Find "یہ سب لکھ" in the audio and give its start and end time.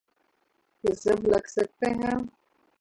0.83-1.49